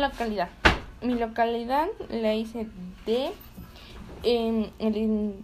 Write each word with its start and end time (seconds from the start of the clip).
localidad. 0.00 0.48
Mi 1.02 1.14
localidad 1.14 1.88
la 2.08 2.34
hice 2.34 2.66
de 3.06 3.30
en, 4.22 4.70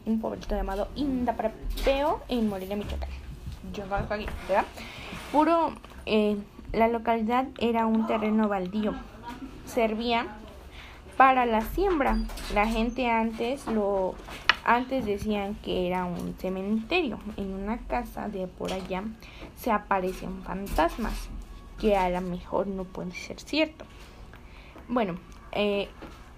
un 0.05 0.21
pueblito 0.21 0.55
llamado 0.55 0.89
Indaparapeo 0.97 2.23
en 2.29 2.49
Morelia, 2.49 2.77
Michoacán. 2.77 3.09
Yo 3.73 3.85
aquí, 3.95 4.27
¿verdad? 4.49 4.65
Puro, 5.33 5.73
eh, 6.05 6.37
la 6.73 6.89
localidad 6.89 7.47
era 7.59 7.87
un 7.87 8.07
terreno 8.07 8.49
baldío. 8.49 8.95
Servía 9.65 10.27
para 11.17 11.47
la 11.47 11.63
siembra. 11.63 12.19
La 12.55 12.67
gente 12.67 13.11
antes 13.11 13.67
lo 13.67 14.15
antes 14.65 15.07
decían 15.07 15.55
que 15.57 15.87
era 15.87 16.05
un 16.05 16.35
cementerio. 16.39 17.19
En 17.37 17.55
una 17.55 17.79
casa 17.79 18.29
de 18.29 18.47
por 18.47 18.73
allá 18.73 19.05
se 19.57 19.71
aparecían 19.71 20.43
fantasmas, 20.43 21.29
que 21.81 21.97
a 21.97 22.11
lo 22.11 22.21
mejor 22.21 22.67
no 22.67 22.85
puede 22.85 23.13
ser 23.13 23.41
cierto. 23.41 23.85
Bueno, 24.89 25.17
eh, 25.53 25.89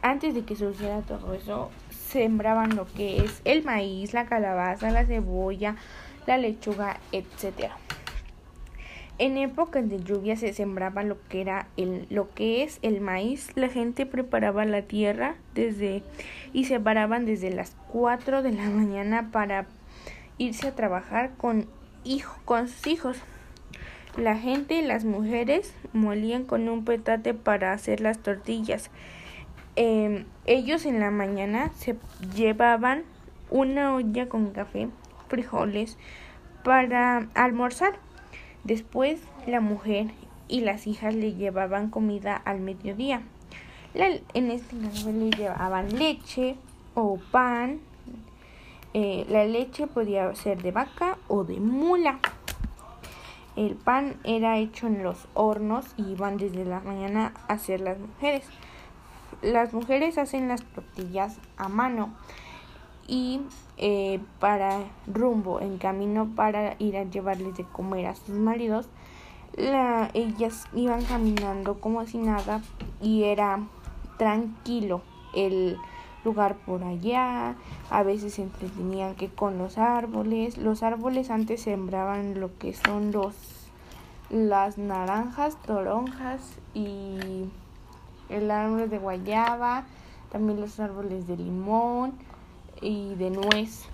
antes 0.01 0.35
de 0.35 0.45
que 0.45 0.57
sucediera 0.57 1.03
todo 1.03 1.35
eso, 1.35 1.71
sembraban 1.91 2.77
lo 2.77 2.87
que 2.87 3.19
es 3.25 3.43
el 3.45 3.65
maíz, 3.65 4.15
la 4.15 4.27
calabaza, 4.27 4.91
la 4.91 5.05
cebolla, 5.05 5.77
la 6.27 6.39
lechuga, 6.39 6.99
etcétera. 7.13 7.77
En 9.19 9.37
épocas 9.37 9.89
de 9.89 10.03
lluvia 10.03 10.37
se 10.37 10.53
sembraba 10.53 11.03
lo 11.03 11.19
que 11.29 11.41
era 11.41 11.67
el 11.77 12.07
lo 12.09 12.33
que 12.35 12.63
es 12.63 12.79
el 12.83 13.01
maíz. 13.01 13.51
La 13.57 13.69
gente 13.69 14.07
preparaba 14.07 14.65
la 14.65 14.83
tierra 14.83 15.35
desde 15.55 16.05
y 16.53 16.67
se 16.67 16.79
paraban 16.79 17.27
desde 17.27 17.51
las 17.51 17.77
4 17.89 18.43
de 18.43 18.53
la 18.53 18.65
mañana 18.71 19.31
para 19.33 19.67
irse 20.39 20.69
a 20.69 20.75
trabajar 20.77 21.33
con 21.37 21.67
hijo, 22.05 22.39
con 22.45 22.69
sus 22.69 22.87
hijos. 22.87 23.17
La 24.19 24.37
gente, 24.37 24.83
las 24.83 25.05
mujeres 25.05 25.73
molían 25.93 26.43
con 26.43 26.69
un 26.69 26.85
petate 26.85 27.35
para 27.35 27.73
hacer 27.73 28.01
las 28.01 28.19
tortillas. 28.19 28.91
Em, 29.77 30.25
ellos 30.45 30.87
en 30.87 30.99
la 30.99 31.13
mañana 31.13 31.71
se 31.77 31.95
llevaban 32.35 33.05
una 33.49 33.95
olla 33.95 34.29
con 34.29 34.51
café, 34.51 34.89
frijoles 35.29 35.99
para 36.65 37.29
almorzar. 37.35 38.01
Después 38.65 39.21
la 39.47 39.61
mujer 39.61 40.09
y 40.49 40.63
las 40.63 40.89
hijas 40.89 41.15
le 41.15 41.35
llevaban 41.35 41.89
comida 41.89 42.35
al 42.35 42.59
mediodía. 42.59 43.23
en 43.95 44.51
este 44.51 44.77
caso 44.79 45.13
le 45.13 45.31
llevaban 45.31 45.97
leche 45.97 46.57
o 46.95 47.21
pan. 47.31 47.79
Eh, 48.95 49.27
la 49.29 49.45
leche 49.45 49.87
podía 49.87 50.35
ser 50.35 50.61
de 50.61 50.73
vaca 50.73 51.19
o 51.29 51.45
de 51.45 51.61
mula. 51.61 52.19
El 53.59 53.75
pan 53.75 54.15
era 54.23 54.59
hecho 54.59 54.87
en 54.87 55.03
los 55.03 55.27
hornos 55.35 55.85
y 55.97 56.13
iban 56.13 56.37
desde 56.37 56.65
la 56.65 56.79
mañana 56.79 57.33
a 57.49 57.55
hacer 57.55 57.81
las 57.81 57.99
mujeres. 57.99 58.47
Las 59.43 59.73
mujeres 59.73 60.17
hacen 60.17 60.47
las 60.47 60.63
tortillas 60.63 61.39
a 61.57 61.69
mano 61.69 62.15
y 63.09 63.41
eh, 63.77 64.21
para 64.39 64.85
rumbo 65.07 65.61
en 65.61 65.79
camino 65.79 66.29
para 66.37 66.77
ir 66.79 66.97
a 66.97 67.03
llevarles 67.03 67.57
de 67.57 67.65
comer 67.65 68.07
a 68.07 68.15
sus 68.15 68.37
maridos 68.37 68.89
la, 69.57 70.11
ellas 70.15 70.67
iban 70.73 71.05
caminando 71.05 71.81
como 71.81 72.07
si 72.07 72.19
nada 72.19 72.63
y 73.03 73.25
era 73.25 73.67
tranquilo. 74.17 75.03
El 75.35 75.77
lugar 76.29 76.57
por 76.67 76.85
allá 76.85 77.57
a 77.91 78.03
veces 78.03 78.35
se 78.35 78.43
entretenían 78.43 79.15
que 79.15 79.29
con 79.29 79.59
los 79.59 79.79
árboles 79.79 80.59
los 80.59 80.83
árboles 80.83 81.31
antes 81.31 81.63
sembraban 81.63 82.39
lo 82.41 82.57
que 82.59 82.73
son 82.75 83.13
los 83.13 83.35
las 84.31 84.77
naranjas 84.77 85.57
toronjas 85.63 86.41
y 86.75 87.49
el 88.29 88.51
árbol 88.51 88.91
de 88.91 88.99
guayaba, 88.99 89.85
también 90.31 90.61
los 90.61 90.79
árboles 90.81 91.27
de 91.27 91.37
limón 91.37 92.13
y 92.81 93.15
de 93.15 93.31
nuez. 93.31 93.87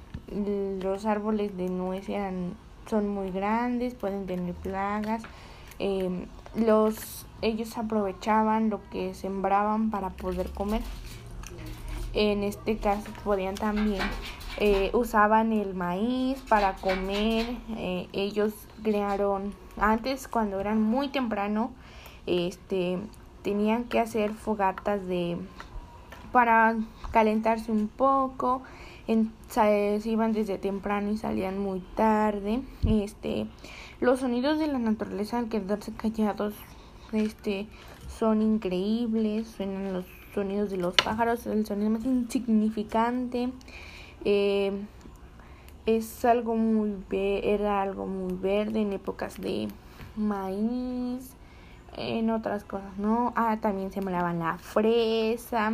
Los 0.83 1.07
árboles 1.07 1.57
de 1.57 1.69
nuez 1.69 2.09
eran, 2.09 2.55
son 2.89 3.09
muy 3.09 3.31
grandes, 3.31 3.95
pueden 3.95 4.27
tener 4.27 4.55
plagas. 4.55 5.23
Em, 5.79 6.27
los, 6.57 7.27
ellos 7.43 7.77
aprovechaban 7.79 8.71
lo 8.71 8.81
que 8.91 9.15
sembraban 9.15 9.91
para 9.91 10.11
poder 10.11 10.51
comer. 10.51 10.83
En 12.15 12.45
este 12.45 12.79
caso 12.79 13.11
podían 13.25 13.57
también 13.57 14.03
eh, 14.59 14.91
usaban 14.93 15.53
el 15.53 15.75
maíz 15.75 16.41
para 16.49 16.77
comer. 16.77 17.47
Eh, 17.77 18.09
ellos 18.13 18.53
crearon 18.83 19.53
antes 19.77 20.29
cuando 20.29 20.61
eran 20.61 20.81
muy 20.81 21.09
temprano 21.09 21.73
este 22.27 22.99
tenían 23.43 23.85
que 23.85 24.01
hacer 24.01 24.33
fogatas 24.33 25.07
de 25.07 25.37
para 26.33 26.77
calentarse 27.11 27.71
un 27.71 27.89
poco 27.89 28.63
en, 29.07 29.33
se 29.49 30.01
iban 30.05 30.33
desde 30.33 30.59
temprano 30.59 31.11
y 31.11 31.19
salían 31.19 31.59
muy 31.59 31.81
tarde 31.95 32.63
este 32.87 33.47
los 34.01 34.21
sonidos 34.21 34.59
de 34.59 34.67
la 34.67 34.79
naturaleza 34.79 35.39
al 35.39 35.49
quedarse 35.49 35.93
callados 35.93 36.55
este 37.13 37.67
son 38.09 38.41
increíbles 38.41 39.49
suenan 39.49 39.93
los 39.93 40.07
sonidos 40.35 40.71
de 40.71 40.79
los 40.79 40.95
pájaros 40.95 41.47
el 41.47 41.65
sonido 41.65 41.91
más 41.91 42.05
insignificante 42.05 43.51
eh, 44.25 44.73
es 45.87 46.25
algo 46.25 46.57
muy 46.57 46.95
era 47.11 47.83
algo 47.83 48.07
muy 48.07 48.35
verde 48.35 48.81
en 48.81 48.93
épocas 48.93 49.41
de 49.41 49.69
maíz 50.17 51.35
en 51.97 52.31
otras 52.31 52.65
cosas, 52.65 52.97
¿no? 52.99 53.33
Ah, 53.37 53.59
también 53.61 53.93
sembraban 53.93 54.39
la 54.39 54.59
fresa, 54.59 55.73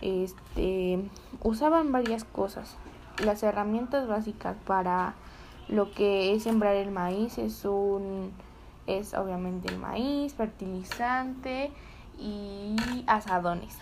este, 0.00 1.00
usaban 1.42 1.92
varias 1.92 2.24
cosas. 2.24 2.76
Las 3.24 3.42
herramientas 3.42 4.06
básicas 4.06 4.56
para 4.66 5.14
lo 5.68 5.90
que 5.92 6.34
es 6.34 6.42
sembrar 6.42 6.76
el 6.76 6.90
maíz 6.90 7.38
es 7.38 7.64
un, 7.64 8.32
es 8.86 9.14
obviamente 9.14 9.68
el 9.68 9.78
maíz, 9.78 10.34
fertilizante 10.34 11.70
y 12.18 12.76
asadones. 13.06 13.76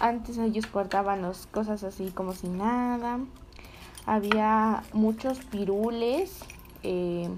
Antes 0.00 0.38
ellos 0.38 0.66
cortaban 0.66 1.22
las 1.22 1.46
cosas 1.46 1.84
así 1.84 2.10
como 2.10 2.32
si 2.32 2.48
nada. 2.48 3.20
Había 4.06 4.82
muchos 4.92 5.38
pirules. 5.38 6.40
Eh, 6.82 7.30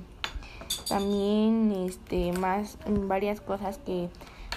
también 0.88 1.72
este 1.72 2.32
más 2.32 2.78
varias 2.86 3.40
cosas 3.40 3.78
que 3.78 4.08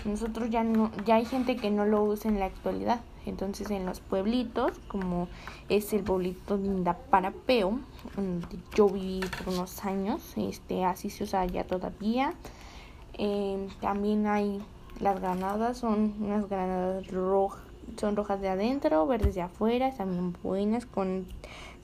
nosotros 0.06 0.50
ya 0.50 0.63
no 0.63 0.91
ya 1.06 1.16
hay 1.16 1.25
gente 1.25 1.56
que 1.56 1.72
no 1.72 1.85
lo 1.85 2.03
usa 2.03 2.29
en 2.29 2.39
la 2.39 2.45
actualidad 2.45 3.01
entonces 3.25 3.69
en 3.72 3.85
los 3.85 4.00
pueblitos 4.00 4.72
como 4.88 5.28
es 5.69 5.91
el 5.94 6.03
pueblito 6.03 6.57
de 6.57 6.68
Indaparapeo 6.68 7.79
donde 8.16 8.57
yo 8.75 8.89
viví 8.89 9.22
por 9.38 9.53
unos 9.53 9.85
años 9.85 10.34
este 10.38 10.85
así 10.85 11.09
se 11.09 11.23
usa 11.23 11.45
ya 11.45 11.63
todavía 11.63 12.34
em, 13.19 13.68
también 13.80 14.25
hay 14.25 14.62
las 15.00 15.19
granadas 15.19 15.78
son 15.78 16.16
unas 16.19 16.50
granadas 16.50 17.07
rojas 17.07 17.62
son 17.97 18.16
rojas 18.16 18.41
de 18.41 18.50
adentro 18.50 19.06
verdes 19.07 19.35
de 19.35 19.41
afuera 19.41 19.91
también 19.91 20.35
buenas 20.44 20.85
con 20.85 21.25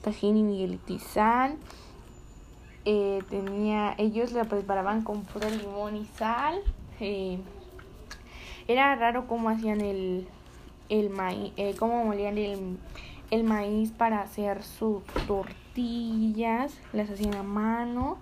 tajín 0.02 0.50
y 0.50 0.98
sal 0.98 1.56
eh, 2.88 3.20
tenía, 3.28 3.96
ellos 3.98 4.30
la 4.30 4.44
preparaban 4.44 5.02
con 5.02 5.24
puro 5.24 5.50
limón 5.50 5.96
y 5.96 6.04
sal. 6.04 6.62
Eh, 7.00 7.40
era 8.68 8.94
raro 8.94 9.26
cómo 9.26 9.50
hacían 9.50 9.80
el, 9.80 10.28
el 10.88 11.10
maíz, 11.10 11.52
eh, 11.56 11.74
cómo 11.76 12.04
molían 12.04 12.38
el, 12.38 12.78
el 13.30 13.44
maíz 13.44 13.90
para 13.90 14.22
hacer 14.22 14.62
sus 14.62 15.02
tortillas, 15.26 16.72
las 16.92 17.10
hacían 17.10 17.34
a 17.34 17.42
mano. 17.42 18.18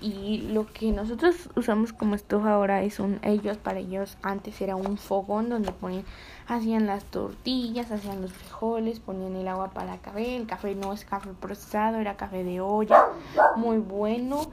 Y 0.00 0.48
lo 0.52 0.66
que 0.72 0.92
nosotros 0.92 1.50
usamos 1.56 1.92
como 1.92 2.14
estufa 2.14 2.52
ahora 2.52 2.82
es 2.82 3.00
un 3.00 3.18
ellos 3.22 3.56
para 3.56 3.78
ellos 3.78 4.18
antes 4.22 4.60
era 4.60 4.76
un 4.76 4.98
fogón 4.98 5.48
donde 5.48 5.72
ponían 5.72 6.04
hacían 6.48 6.86
las 6.86 7.04
tortillas, 7.04 7.90
hacían 7.90 8.22
los 8.22 8.32
frijoles, 8.32 9.00
ponían 9.00 9.36
el 9.36 9.48
agua 9.48 9.70
para 9.70 9.94
el 9.94 10.00
café, 10.00 10.36
el 10.36 10.46
café 10.46 10.74
no 10.74 10.92
es 10.92 11.04
café 11.04 11.30
procesado, 11.40 11.98
era 11.98 12.16
café 12.16 12.44
de 12.44 12.60
olla, 12.60 13.06
muy 13.56 13.78
bueno. 13.78 14.46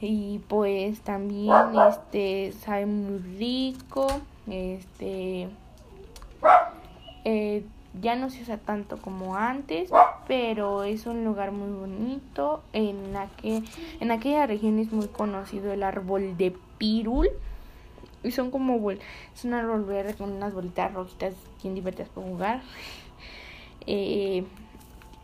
Y 0.00 0.38
pues 0.48 1.00
también 1.00 1.54
este 1.88 2.52
sabe 2.52 2.86
muy 2.86 3.18
rico, 3.18 4.06
este 4.46 5.48
eh, 7.24 7.64
ya 8.00 8.14
no 8.14 8.30
se 8.30 8.42
usa 8.42 8.58
tanto 8.58 8.98
como 8.98 9.36
antes, 9.36 9.90
pero 10.28 10.84
es 10.84 11.06
un 11.06 11.24
lugar 11.24 11.50
muy 11.52 11.70
bonito. 11.70 12.62
En, 12.72 13.14
en 13.42 14.10
aquella 14.10 14.46
región 14.46 14.78
es 14.78 14.92
muy 14.92 15.08
conocido 15.08 15.72
el 15.72 15.82
árbol 15.82 16.36
de 16.36 16.56
pirul. 16.78 17.28
Y 18.22 18.32
son 18.32 18.50
como 18.50 18.90
es 18.90 19.44
un 19.44 19.54
árbol 19.54 19.84
verde 19.84 20.14
con 20.14 20.30
unas 20.30 20.52
bolitas 20.52 20.92
rojitas 20.92 21.34
bien 21.62 21.74
divertidas 21.74 22.08
para 22.10 22.26
jugar. 22.26 22.62
Eh, 23.86 24.44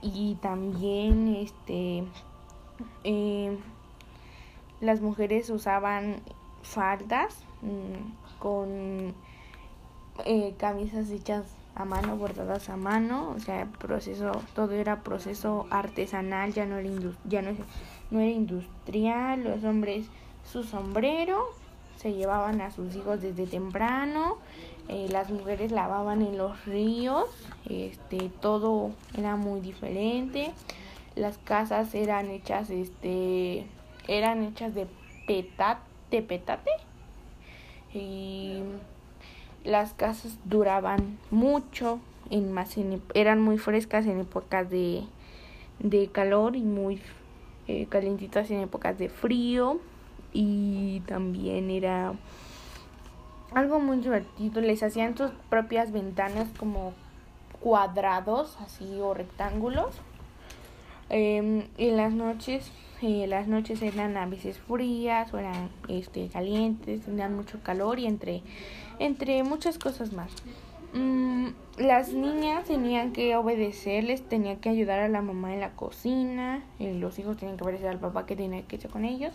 y 0.01 0.35
también 0.37 1.37
este 1.37 2.05
eh, 3.05 3.57
las 4.81 5.03
mujeres 5.03 5.51
usaban 5.51 6.23
faldas 6.63 7.45
mm, 7.61 8.39
con 8.41 9.15
eh, 10.25 10.55
camisas 10.59 11.11
hechas 11.11 11.45
a 11.77 11.85
mano, 11.85 12.17
bordadas 12.17 12.71
a 12.71 12.77
mano, 12.77 13.35
o 13.37 13.39
sea, 13.39 13.67
proceso, 13.79 14.33
todo 14.55 14.73
era 14.73 15.03
proceso 15.03 15.67
artesanal, 15.71 16.55
ya 16.55 16.65
no 16.65 16.79
era, 16.79 16.91
ya 17.25 17.43
no, 17.43 17.51
no 18.11 18.21
era 18.21 18.31
industrial, 18.31 19.45
los 19.45 19.63
hombres 19.63 20.07
su 20.51 20.65
sombrero, 20.65 21.45
se 21.97 22.15
llevaban 22.15 22.63
a 22.63 22.71
sus 22.71 22.97
hijos 22.97 23.21
desde 23.21 23.47
temprano, 23.47 24.39
eh, 24.89 25.07
las 25.11 25.31
mujeres 25.31 25.71
lavaban 25.71 26.23
en 26.23 26.39
los 26.39 26.65
ríos, 26.65 27.29
este, 27.69 28.31
todo 28.41 28.93
era 29.17 29.37
muy 29.37 29.61
diferente, 29.61 30.53
las 31.15 31.37
casas 31.37 31.95
eran 31.95 32.31
hechas, 32.31 32.71
este, 32.71 33.67
eran 34.09 34.45
hechas 34.45 34.75
de 34.75 34.87
petate, 35.27 35.83
de 36.11 36.23
petate, 36.23 36.71
y 37.93 38.63
las 39.67 39.93
casas 39.93 40.39
duraban 40.45 41.19
mucho, 41.31 41.99
en 42.31 42.53
más 42.53 42.77
eran 43.15 43.43
muy 43.43 43.59
frescas 43.59 44.07
en 44.07 44.21
épocas 44.21 44.71
de, 44.71 45.03
de 45.81 46.09
calor 46.09 46.57
y 46.57 46.63
muy 46.63 47.01
eh, 47.69 47.87
calientitas 47.89 48.51
en 48.51 48.61
épocas 48.61 48.97
de 48.99 49.09
frío 49.09 49.81
y 50.33 51.01
también 51.01 51.71
era 51.71 52.15
algo 53.55 53.81
muy 53.81 53.99
divertido. 53.99 54.61
Les 54.61 54.83
hacían 54.83 55.17
sus 55.17 55.31
propias 55.51 55.93
ventanas 55.93 56.49
como 56.59 56.93
cuadrados 57.61 58.57
así 58.61 59.01
o 59.01 59.15
rectángulos. 59.15 59.97
Eh, 61.11 61.67
en 61.79 61.97
las 61.97 62.13
noches, 62.13 62.71
eh, 63.03 63.27
las 63.27 63.47
noches 63.47 63.83
eran 63.83 64.17
a 64.17 64.27
veces 64.27 64.59
frías 64.59 65.33
o 65.33 65.39
eran 65.39 65.71
este, 65.89 66.29
calientes, 66.29 67.03
tenían 67.03 67.35
mucho 67.35 67.61
calor 67.63 67.99
y 67.99 68.07
entre, 68.07 68.43
entre 68.99 69.43
muchas 69.45 69.79
cosas 69.79 70.13
más. 70.13 70.31
Mm, 70.95 71.49
las 71.79 72.13
niñas 72.13 72.65
tenían 72.65 73.13
que 73.13 73.37
obedecerles, 73.37 74.23
tenían 74.23 74.57
que 74.57 74.71
ayudar 74.71 75.01
a 75.01 75.09
la 75.09 75.21
mamá 75.21 75.53
en 75.53 75.61
la 75.61 75.73
cocina, 75.73 76.63
eh, 76.79 76.95
los 76.95 77.19
hijos 77.19 77.37
tenían 77.37 77.57
que 77.57 77.65
obedecer 77.65 77.89
al 77.89 77.99
papá 77.99 78.27
que 78.27 78.35
tenía 78.35 78.63
que 78.63 78.77
hacer 78.77 78.91
con 78.91 79.05
ellos 79.05 79.33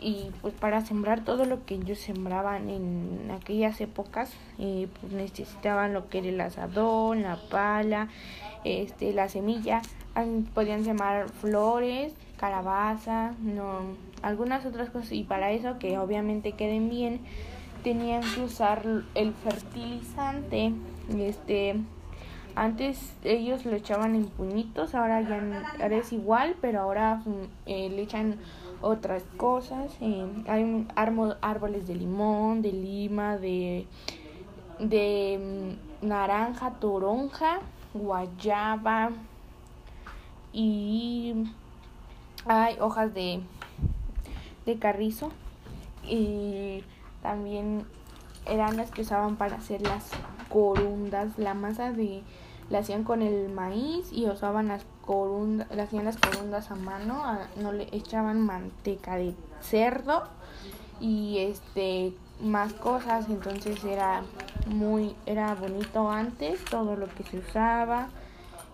y 0.00 0.30
pues 0.40 0.54
para 0.54 0.84
sembrar 0.84 1.24
todo 1.24 1.44
lo 1.44 1.64
que 1.64 1.74
ellos 1.74 1.98
sembraban 1.98 2.70
en 2.70 3.30
aquellas 3.30 3.80
épocas 3.80 4.32
eh, 4.58 4.88
pues 5.00 5.12
necesitaban 5.12 5.92
lo 5.92 6.08
que 6.08 6.18
era 6.18 6.28
el 6.28 6.40
asadón, 6.40 7.22
la 7.22 7.36
pala, 7.50 8.08
este, 8.64 9.12
la 9.12 9.28
semilla, 9.28 9.82
podían 10.54 10.84
sembrar 10.84 11.28
flores, 11.28 12.14
calabaza, 12.38 13.34
no, 13.40 13.80
algunas 14.22 14.64
otras 14.66 14.90
cosas 14.90 15.12
y 15.12 15.24
para 15.24 15.50
eso 15.52 15.78
que 15.78 15.98
obviamente 15.98 16.52
queden 16.52 16.88
bien 16.88 17.20
tenían 17.82 18.22
que 18.34 18.42
usar 18.42 18.84
el 19.14 19.32
fertilizante, 19.32 20.72
este 21.16 21.76
antes 22.54 23.14
ellos 23.22 23.64
lo 23.64 23.76
echaban 23.76 24.16
en 24.16 24.26
puñitos, 24.26 24.96
ahora 24.96 25.20
ya 25.20 25.40
es 25.86 26.12
igual, 26.12 26.56
pero 26.60 26.80
ahora 26.80 27.22
mm, 27.24 27.30
eh, 27.66 27.88
le 27.88 28.02
echan 28.02 28.36
otras 28.80 29.22
cosas. 29.36 29.96
Eh, 30.00 30.26
hay 30.46 30.86
árboles 30.94 31.86
de 31.86 31.94
limón, 31.94 32.62
de 32.62 32.72
lima, 32.72 33.36
de, 33.36 33.86
de 34.78 35.76
mm, 36.02 36.06
naranja, 36.06 36.72
toronja, 36.74 37.60
guayaba 37.94 39.10
y 40.52 41.34
hay 42.46 42.76
hojas 42.80 43.12
de, 43.14 43.40
de 44.66 44.78
carrizo 44.78 45.30
y 46.04 46.82
también 47.22 47.84
eran 48.46 48.76
las 48.76 48.90
que 48.90 49.02
usaban 49.02 49.36
para 49.36 49.56
hacer 49.56 49.82
las 49.82 50.10
corundas, 50.48 51.38
la 51.38 51.54
masa 51.54 51.92
de 51.92 52.22
la 52.70 52.80
hacían 52.80 53.04
con 53.04 53.22
el 53.22 53.48
maíz 53.48 54.12
y 54.12 54.26
usaban 54.26 54.68
las 54.68 54.84
corundas, 55.04 55.68
hacían 55.78 56.04
las 56.04 56.18
corundas 56.18 56.70
a 56.70 56.74
mano, 56.74 57.38
no 57.56 57.72
le 57.72 57.88
echaban 57.92 58.40
manteca 58.40 59.16
de 59.16 59.34
cerdo 59.60 60.24
y 61.00 61.38
este 61.38 62.12
más 62.40 62.72
cosas, 62.72 63.28
entonces 63.28 63.82
era 63.84 64.22
muy, 64.66 65.14
era 65.26 65.54
bonito 65.54 66.10
antes 66.10 66.64
todo 66.64 66.96
lo 66.96 67.08
que 67.08 67.24
se 67.24 67.38
usaba. 67.38 68.08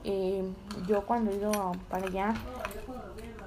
Eh, 0.04 0.44
yo 0.86 1.02
cuando 1.06 1.30
he 1.30 1.36
ido 1.36 1.50
para 1.88 2.06
allá, 2.06 2.34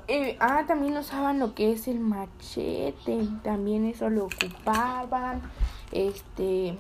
eh, 0.07 0.38
ah, 0.39 0.63
también 0.65 0.97
usaban 0.97 1.38
lo 1.38 1.53
que 1.53 1.73
es 1.73 1.88
el 1.88 2.00
machete, 2.00 3.27
también 3.43 3.85
eso 3.85 4.09
lo 4.09 4.25
ocupaban, 4.25 5.41
este, 5.91 6.75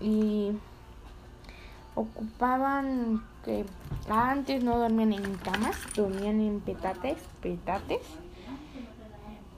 y 0.00 0.52
ocupaban 1.98 3.24
que 3.44 3.64
antes 4.08 4.62
no 4.62 4.78
dormían 4.78 5.12
en 5.12 5.34
camas, 5.36 5.76
dormían 5.96 6.40
en 6.40 6.60
petates, 6.60 7.18
petates 7.42 8.02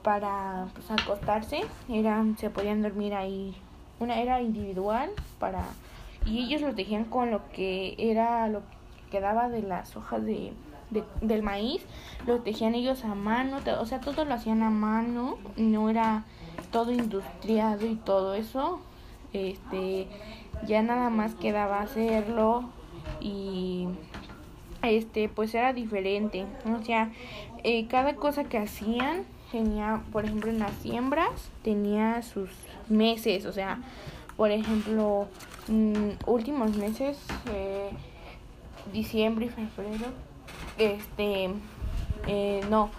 para 0.01 0.67
pues, 0.73 0.89
acostarse, 0.89 1.61
eran, 1.89 2.37
se 2.37 2.49
podían 2.49 2.81
dormir 2.81 3.13
ahí, 3.13 3.55
una 3.99 4.19
era 4.19 4.41
individual 4.41 5.11
para 5.39 5.63
y 6.25 6.39
ellos 6.45 6.61
lo 6.61 6.73
tejían 6.73 7.05
con 7.05 7.31
lo 7.31 7.47
que 7.51 7.95
era 7.97 8.47
lo 8.47 8.59
que 8.61 9.09
quedaba 9.11 9.49
de 9.49 9.61
las 9.61 9.95
hojas 9.95 10.23
de, 10.25 10.53
del 11.21 11.43
maíz, 11.43 11.83
lo 12.25 12.39
tejían 12.39 12.75
ellos 12.75 13.03
a 13.05 13.15
mano, 13.15 13.59
o 13.79 13.85
sea, 13.85 13.99
todo 13.99 14.25
lo 14.25 14.33
hacían 14.33 14.63
a 14.63 14.69
mano, 14.69 15.37
no 15.57 15.89
era 15.89 16.25
todo 16.71 16.91
industriado 16.91 17.85
y 17.85 17.95
todo 17.95 18.33
eso, 18.33 18.79
este 19.33 20.07
ya 20.67 20.81
nada 20.81 21.09
más 21.09 21.35
quedaba 21.35 21.81
hacerlo 21.81 22.69
y 23.19 23.87
este 24.81 25.29
pues 25.29 25.53
era 25.53 25.73
diferente. 25.73 26.45
O 26.65 26.83
sea 26.83 27.11
eh, 27.63 27.87
cada 27.87 28.15
cosa 28.15 28.43
que 28.43 28.57
hacían 28.57 29.25
tenía 29.51 30.01
por 30.11 30.25
ejemplo 30.25 30.49
en 30.49 30.59
las 30.59 30.73
siembras 30.75 31.49
tenía 31.63 32.21
sus 32.21 32.49
meses. 32.89 33.45
O 33.45 33.53
sea 33.53 33.79
por 34.37 34.51
ejemplo 34.51 35.27
mm, 35.67 36.09
últimos 36.25 36.75
meses 36.75 37.17
eh, 37.53 37.89
diciembre 38.91 39.45
y 39.45 39.49
febrero 39.49 40.07
este 40.77 41.49
eh, 42.27 42.61
no 42.69 42.89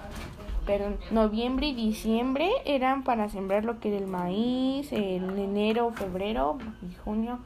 perdón, 0.66 0.96
noviembre 1.10 1.66
y 1.66 1.74
diciembre 1.74 2.50
eran 2.64 3.02
para 3.02 3.28
sembrar 3.28 3.64
lo 3.64 3.80
que 3.80 3.88
era 3.88 3.98
el 3.98 4.06
maíz, 4.06 4.92
en 4.92 5.38
enero, 5.38 5.92
febrero 5.92 6.58
y 6.82 6.94
junio 7.04 7.40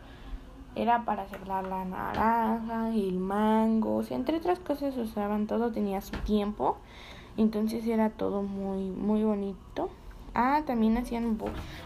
era 0.76 1.04
para 1.04 1.26
sembrar 1.28 1.64
la 1.64 1.84
naranja, 1.84 2.90
el 2.94 3.18
mango, 3.18 3.96
o 3.96 4.04
entre 4.10 4.36
otras 4.36 4.58
cosas 4.60 4.96
usaban 4.96 5.46
todo, 5.46 5.72
tenía 5.72 6.02
su 6.02 6.16
tiempo, 6.18 6.76
entonces 7.36 7.86
era 7.86 8.10
todo 8.10 8.42
muy, 8.42 8.90
muy 8.90 9.24
bonito. 9.24 9.90
Ah, 10.34 10.62
también 10.66 10.98
hacían, 10.98 11.38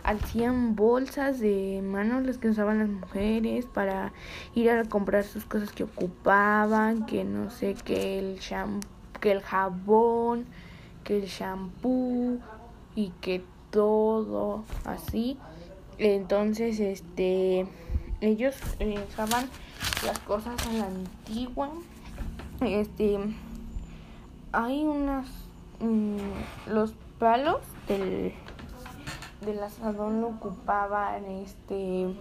hacían 0.03 0.75
bolsas 0.75 1.39
de 1.39 1.83
manos 1.85 2.27
las 2.27 2.39
que 2.39 2.49
usaban 2.49 2.81
las 2.81 2.89
mujeres 2.89 3.65
para 3.67 4.13
ir 4.57 4.69
a 4.71 4.85
comprar 4.85 5.23
sus 5.23 5.45
cosas 5.45 5.71
que 5.71 5.85
ocupaban, 5.85 7.07
que 7.07 7.23
no 7.23 7.49
sé, 7.49 7.75
que 7.75 8.19
el 8.19 8.41
que 9.21 9.31
el 9.31 9.41
jabón, 9.41 10.47
que 11.05 11.19
el 11.19 11.27
shampoo 11.27 12.39
y 12.97 13.11
que 13.21 13.45
todo 13.71 14.65
así. 14.85 15.39
Entonces, 15.99 16.81
este 16.81 17.69
ellos 18.21 18.57
eh, 18.79 19.05
usaban 19.09 19.49
las 20.05 20.19
cosas 20.21 20.55
a 20.67 20.73
la 20.73 20.87
antigua. 20.87 21.71
Este, 22.61 23.19
hay 24.53 24.85
unas, 24.85 25.27
mm, 25.81 26.19
los 26.73 26.93
palos 27.19 27.61
del, 27.89 28.33
del 29.45 29.63
asadón 29.63 30.21
lo 30.21 30.29
ocupaban, 30.29 31.25
este, 31.25 32.15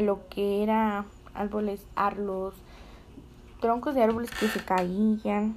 lo 0.00 0.28
que 0.28 0.62
era 0.62 1.04
árboles, 1.34 1.86
los 2.16 2.54
troncos 3.60 3.94
de 3.94 4.02
árboles 4.02 4.30
que 4.30 4.48
se 4.48 4.64
caían, 4.64 5.56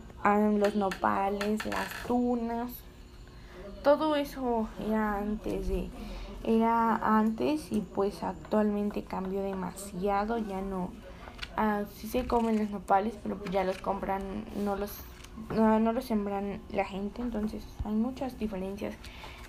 los 0.60 0.76
nopales, 0.76 1.66
las 1.66 1.88
tunas, 2.06 2.72
todo 3.84 4.16
eso 4.16 4.68
era 4.88 5.18
antes 5.18 5.68
de 5.70 5.90
era 6.44 6.96
antes 6.96 7.72
y 7.72 7.82
pues 7.82 8.24
actualmente 8.24 9.04
cambió 9.04 9.42
demasiado, 9.42 10.38
ya 10.38 10.62
no, 10.62 10.92
ah, 11.58 11.84
sí 11.96 12.08
se 12.08 12.26
comen 12.26 12.58
los 12.58 12.70
nopales, 12.70 13.14
pero 13.22 13.38
pues 13.38 13.52
ya 13.52 13.64
los 13.64 13.78
compran, 13.80 14.22
no 14.64 14.76
los, 14.76 14.92
no, 15.56 15.94
los 15.94 16.06
sembran 16.06 16.62
la 16.72 16.86
gente, 16.86 17.22
entonces 17.22 17.64
hay 17.84 17.94
muchas 17.94 18.38
diferencias 18.40 18.96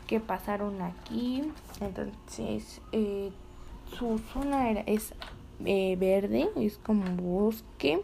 que 0.06 0.20
pasaron 0.20 0.82
aquí, 0.82 1.42
entonces 1.80 2.80
eh, 2.92 3.30
su 3.97 4.18
zona 4.32 4.70
era, 4.70 4.80
es 4.80 5.14
eh, 5.64 5.97
verde, 5.99 6.49
es 6.56 6.78
como 6.78 7.04
bosque 7.16 8.02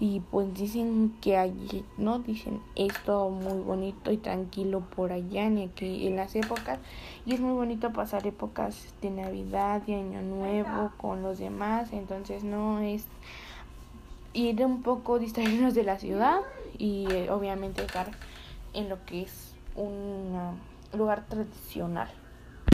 y 0.00 0.20
pues 0.20 0.54
dicen 0.54 1.16
que 1.20 1.36
allí, 1.36 1.84
¿no? 1.96 2.20
Dicen 2.20 2.60
esto 2.76 3.30
muy 3.30 3.60
bonito 3.60 4.12
y 4.12 4.16
tranquilo 4.16 4.80
por 4.80 5.12
allá, 5.12 5.50
ni 5.50 5.64
aquí 5.64 6.06
en 6.06 6.16
las 6.16 6.36
épocas. 6.36 6.78
Y 7.26 7.34
es 7.34 7.40
muy 7.40 7.52
bonito 7.52 7.92
pasar 7.92 8.26
épocas 8.26 8.94
de 9.02 9.10
Navidad, 9.10 9.82
y 9.86 9.94
Año 9.94 10.22
Nuevo 10.22 10.92
con 10.98 11.22
los 11.22 11.38
demás. 11.38 11.92
Entonces 11.92 12.44
no 12.44 12.80
es 12.80 13.06
ir 14.34 14.64
un 14.64 14.82
poco 14.82 15.18
distraernos 15.18 15.74
de 15.74 15.82
la 15.82 15.98
ciudad 15.98 16.40
y 16.78 17.06
eh, 17.10 17.30
obviamente 17.30 17.82
estar 17.82 18.10
en 18.74 18.88
lo 18.88 19.04
que 19.04 19.22
es 19.22 19.54
un 19.74 20.56
lugar 20.96 21.26
tradicional. 21.28 22.08